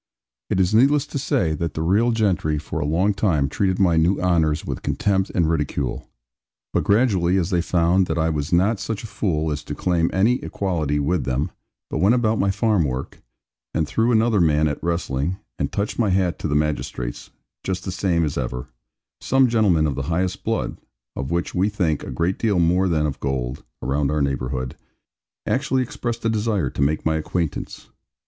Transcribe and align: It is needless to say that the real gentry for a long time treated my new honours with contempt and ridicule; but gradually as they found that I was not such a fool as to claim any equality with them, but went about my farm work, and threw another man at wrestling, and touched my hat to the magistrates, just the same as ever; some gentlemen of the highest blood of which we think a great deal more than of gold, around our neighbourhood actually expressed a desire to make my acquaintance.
It 0.49 0.59
is 0.59 0.73
needless 0.73 1.05
to 1.05 1.19
say 1.19 1.53
that 1.53 1.75
the 1.75 1.83
real 1.83 2.09
gentry 2.09 2.57
for 2.57 2.79
a 2.79 2.85
long 2.87 3.13
time 3.13 3.47
treated 3.47 3.77
my 3.77 3.97
new 3.97 4.19
honours 4.19 4.65
with 4.65 4.81
contempt 4.81 5.29
and 5.35 5.47
ridicule; 5.47 6.09
but 6.73 6.83
gradually 6.83 7.37
as 7.37 7.51
they 7.51 7.61
found 7.61 8.07
that 8.07 8.17
I 8.17 8.31
was 8.31 8.51
not 8.51 8.79
such 8.79 9.03
a 9.03 9.05
fool 9.05 9.51
as 9.51 9.63
to 9.63 9.75
claim 9.75 10.09
any 10.11 10.41
equality 10.41 10.97
with 10.99 11.25
them, 11.25 11.51
but 11.87 11.99
went 11.99 12.15
about 12.15 12.39
my 12.39 12.49
farm 12.49 12.83
work, 12.83 13.21
and 13.75 13.87
threw 13.87 14.11
another 14.11 14.41
man 14.41 14.67
at 14.67 14.83
wrestling, 14.83 15.37
and 15.59 15.71
touched 15.71 15.99
my 15.99 16.09
hat 16.09 16.39
to 16.39 16.47
the 16.47 16.55
magistrates, 16.55 17.29
just 17.63 17.85
the 17.85 17.91
same 17.91 18.25
as 18.25 18.39
ever; 18.39 18.69
some 19.19 19.47
gentlemen 19.47 19.85
of 19.85 19.93
the 19.93 20.01
highest 20.09 20.43
blood 20.43 20.77
of 21.15 21.29
which 21.29 21.53
we 21.53 21.69
think 21.69 22.01
a 22.01 22.09
great 22.09 22.39
deal 22.39 22.57
more 22.57 22.87
than 22.89 23.05
of 23.05 23.19
gold, 23.19 23.63
around 23.83 24.09
our 24.09 24.23
neighbourhood 24.23 24.75
actually 25.45 25.83
expressed 25.83 26.25
a 26.25 26.29
desire 26.29 26.71
to 26.71 26.81
make 26.81 27.05
my 27.05 27.17
acquaintance. 27.17 27.91